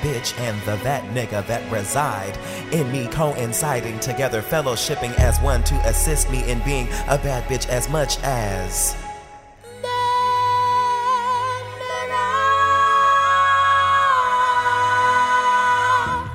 [0.00, 2.38] Bitch and the that nigga that reside
[2.72, 7.68] in me coinciding together, fellowshipping as one to assist me in being a bad bitch
[7.68, 8.96] as much as.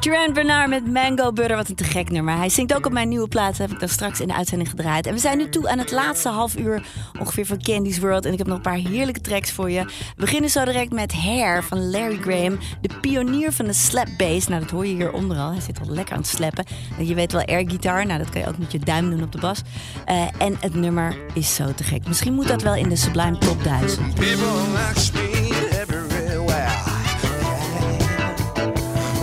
[0.06, 2.38] Duran Bernard met Mango Butter, wat een te gek nummer.
[2.38, 5.08] Hij zingt ook op mijn nieuwe plaat, heb ik dan straks in de uitzending gedraaid.
[5.08, 6.84] En we zijn nu toe aan het laatste half uur
[7.26, 8.26] ongeveer van Candy's World.
[8.26, 9.84] En ik heb nog een paar heerlijke tracks voor je.
[9.84, 14.47] We beginnen zo direct met Hair van Larry Graham, de pionier van de slap bass.
[14.47, 15.52] Nou, dat hoor je hier onder al.
[15.52, 16.65] Hij zit al lekker aan het slappen.
[16.97, 19.31] Je weet wel air guitar, nou dat kan je ook met je duim doen op
[19.31, 19.61] de bas.
[20.06, 22.07] Eh, en het nummer is zo te gek.
[22.07, 24.14] Misschien moet dat wel in de Sublime Top 1000.
[24.14, 24.47] People
[24.89, 25.49] ask me
[25.81, 26.69] everywhere.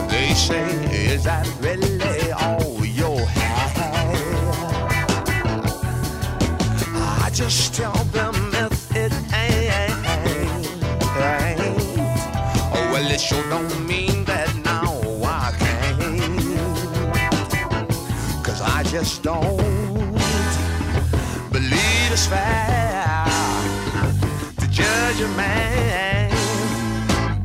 [0.08, 0.64] They say,
[1.14, 1.91] is
[7.44, 9.90] just tell them if it ain't.
[12.74, 16.22] Oh, well, it sure don't mean that now I can't.
[18.44, 19.56] Cause I just don't
[21.50, 23.26] believe it's fair
[24.60, 26.30] to judge a man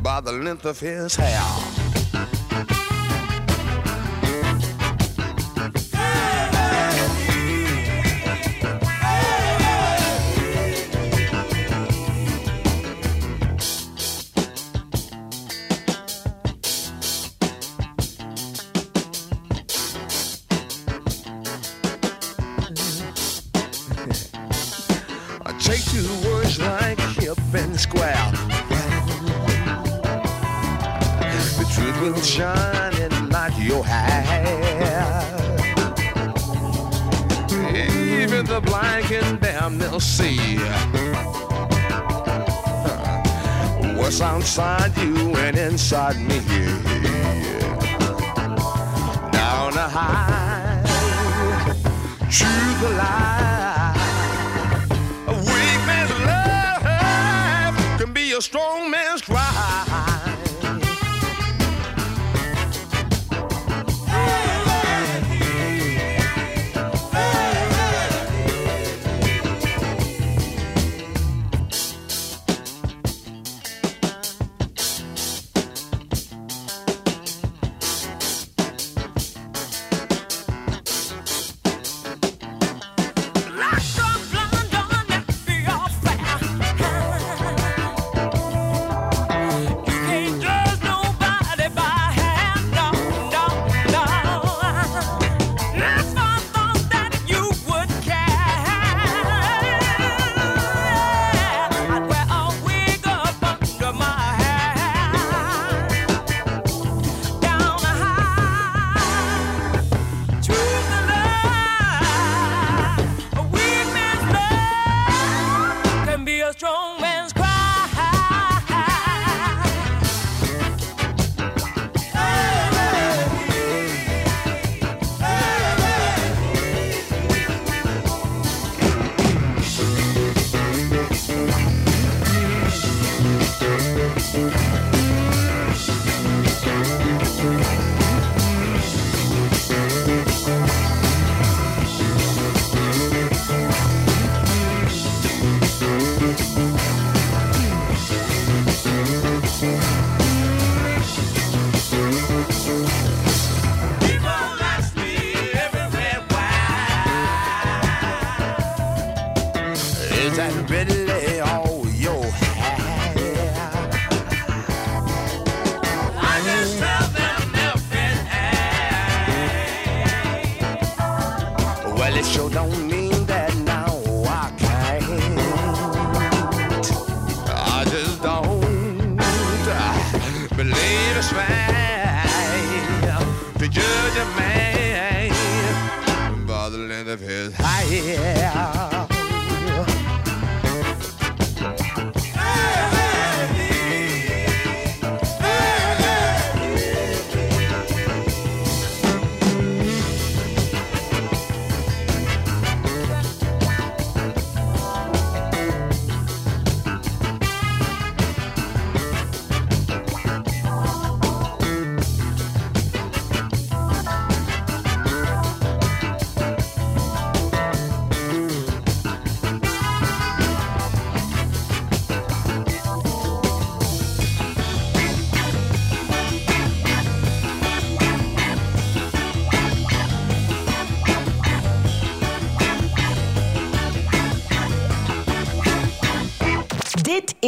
[0.00, 1.77] by the length of his hair.
[39.96, 40.58] See
[43.96, 46.67] what's outside you and inside me.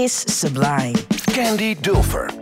[0.05, 0.95] Is Sublime.
[1.35, 2.40] Candy Dulfer.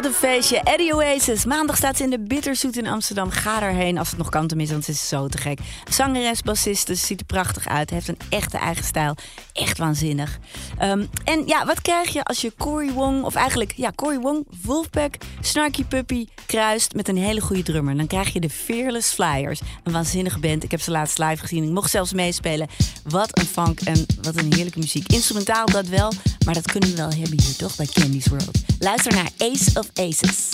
[0.00, 0.60] Wat een feestje.
[0.60, 1.44] Eddie Oasis.
[1.44, 3.30] Maandag staat ze in de Bitterzoet in Amsterdam.
[3.30, 5.58] Ga erheen als het nog kan tenminste, want ze is zo te gek.
[5.90, 7.90] Zangeres, bassiste, ziet er prachtig uit.
[7.90, 9.16] Heeft een echte eigen stijl.
[9.52, 10.38] Echt waanzinnig.
[10.78, 14.46] Ehm, en ja, wat krijg je als je Cory Wong, of eigenlijk ja, Cory Wong,
[14.62, 17.96] Wolfpack, Snarky Puppy kruist met een hele goede drummer?
[17.96, 19.60] Dan krijg je de Fearless Flyers.
[19.84, 20.64] Een waanzinnige band.
[20.64, 21.64] Ik heb ze laatst live gezien.
[21.64, 22.68] Ik mocht zelfs meespelen.
[23.04, 25.12] Wat een funk en wat een heerlijke muziek.
[25.12, 26.12] Instrumentaal dat wel,
[26.44, 28.69] maar dat kunnen we wel hebben hier toch bij Candy's World.
[28.82, 30.48] Luister naar Ace of Aces.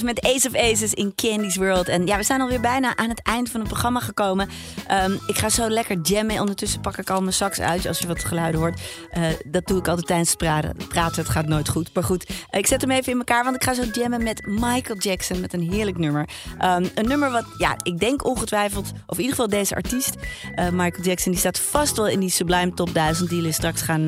[0.00, 1.88] Met Ace of Aces in Candy's World.
[1.88, 4.48] En ja, we zijn alweer bijna aan het eind van het programma gekomen.
[4.92, 6.40] Ehm, ik ga zo lekker jammen.
[6.40, 8.80] Ondertussen pak ik al mijn sax uit als je wat geluiden hoort.
[9.10, 10.76] Eh, dat doe ik altijd tijdens praten.
[10.88, 11.22] praten.
[11.22, 11.90] Het gaat nooit goed.
[11.94, 13.44] Maar goed, eh, ik zet hem even in elkaar.
[13.44, 15.40] Want ik ga zo jammen met Michael Jackson.
[15.40, 16.28] Met een heerlijk nummer.
[16.58, 18.92] Ehm, een nummer wat, ja, ik denk ongetwijfeld...
[19.06, 20.14] Of in ieder geval deze artiest,
[20.54, 21.32] eh, Michael Jackson...
[21.32, 23.28] die staat vast wel in die Sublime Top 1000...
[23.28, 24.06] Die jullie straks gaan,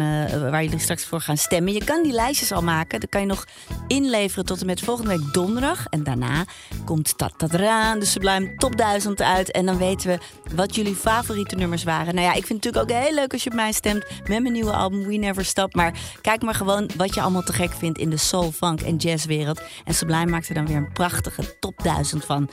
[0.51, 1.73] waar jullie straks voor gaan stemmen.
[1.73, 3.01] Je kan die lijstjes al maken.
[3.01, 3.45] Dat kan je nog
[3.87, 5.87] inleveren tot en met volgende week donderdag.
[5.91, 6.45] En daarna
[6.85, 9.51] komt eraan, de Sublime Top 1000 uit.
[9.51, 10.19] En dan weten we
[10.55, 12.15] wat jullie favoriete nummers waren.
[12.15, 14.43] Nou ja, ik vind het natuurlijk ook heel leuk als je op mij stemt met
[14.43, 15.75] mijn nieuwe album We Never Stop.
[15.75, 18.97] Maar kijk maar gewoon wat je allemaal te gek vindt in de soul, funk en
[18.97, 19.63] jazzwereld.
[19.85, 22.49] En Sublime maakt er dan weer een prachtige top 1000 van.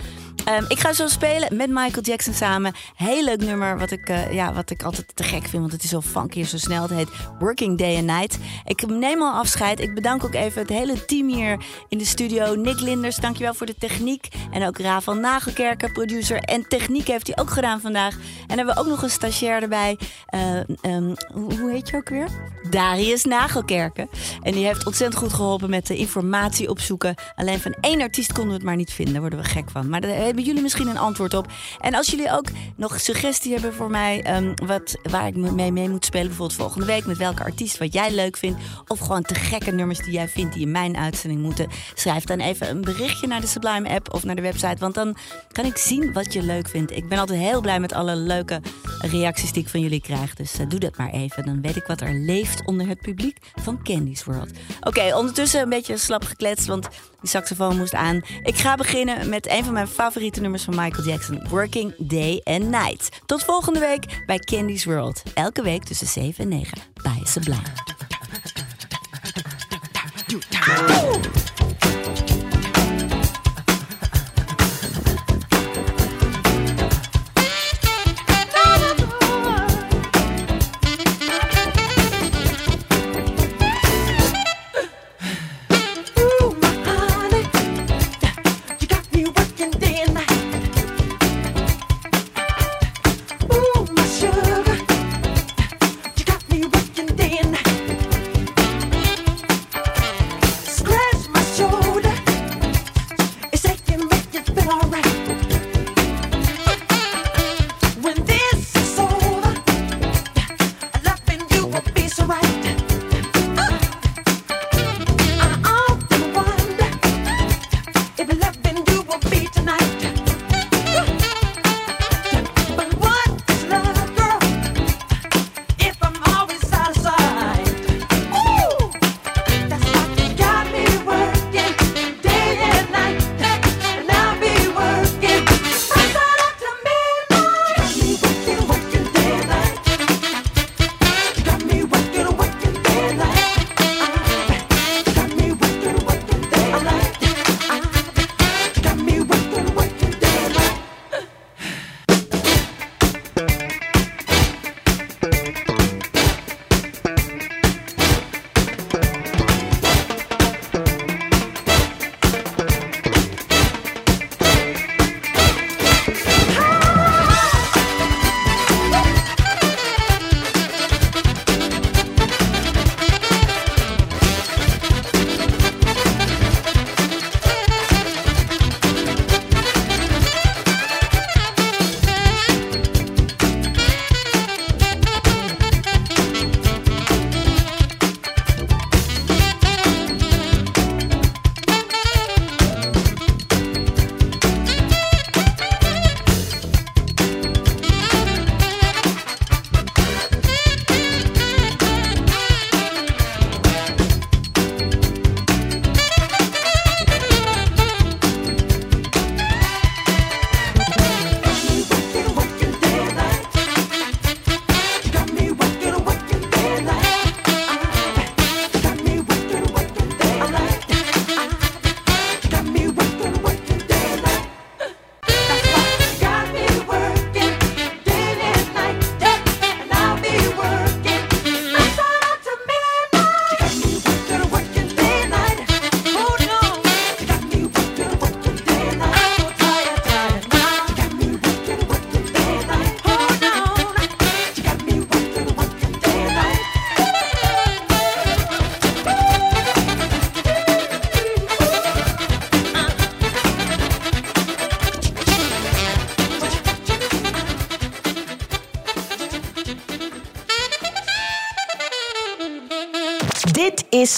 [0.46, 2.74] Ehm, ik ga zo spelen met Michael Jackson samen.
[2.96, 5.84] Heel leuk nummer wat ik, eh, ja, wat ik altijd te gek vind, want het
[5.84, 6.82] is zo funky en zo snel.
[6.82, 8.38] Het heet Working Day and Night.
[8.66, 9.80] Ik neem al afscheid.
[9.80, 12.56] Ik bedank ook even het hele team hier in de studio.
[12.56, 14.28] Nick Linders, dankjewel voor de techniek.
[14.52, 16.38] En ook Ra van Nagelkerken, producer.
[16.38, 18.11] En techniek heeft hij ook gedaan vandaag.
[18.48, 19.98] En hebben we ook nog een stagiair erbij.
[20.26, 22.28] Eh, ehm, hoe, heet je ook weer?
[22.70, 24.10] Darius Nagelkerken.
[24.42, 27.16] En die heeft ontzettend goed geholpen met de informatie opzoeken.
[27.36, 29.14] Alleen van één artiest konden we het maar niet vinden.
[29.14, 29.90] Daar worden we gek van.
[29.90, 31.48] Maar daar hebben jullie misschien een antwoord op.
[31.80, 34.22] En als jullie ook nog suggestie hebben voor mij...
[34.24, 37.06] ehm, wat, waar ik mee, mee moet spelen, bijvoorbeeld volgende week...
[37.06, 38.62] met welke artiest wat jij leuk vindt...
[38.88, 41.68] of gewoon te gekke nummers die jij vindt die in mijn uitzending moeten...
[41.94, 44.78] schrijf dan even een berichtje naar de Sublime app of naar de website.
[44.80, 45.16] Want dan
[45.52, 46.92] kan ik zien wat je leuk vindt.
[46.92, 48.62] Ik ben altijd heel blij met alle leuke
[49.00, 50.34] reacties die ik van jullie krijg.
[50.34, 51.46] Dus eh, doe dat maar even.
[51.46, 54.50] Dan weet ik wat er leeft onder het publiek van Candy's World.
[54.82, 56.88] Oké, ondertussen een beetje slap gekletst, want
[57.22, 58.22] die saxofoon moest aan.
[58.44, 61.48] Ik ga beginnen met een van mijn favoriete nummers van Michael Jackson.
[61.50, 63.10] Working Day and Night.
[63.26, 65.24] Tot volgende week bij Candy's World.
[65.34, 67.62] Elke week tussen 7 en 9 bij Sublime.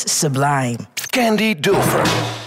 [0.07, 0.88] sublime.
[1.11, 2.42] Candy Dulfer.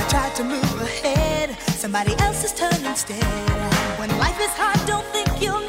[0.00, 3.22] I tried to move ahead, somebody else is turning instead.
[3.98, 5.59] When life is hard, don't think you'll